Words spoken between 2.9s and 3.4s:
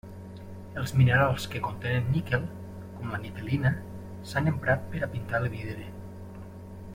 com la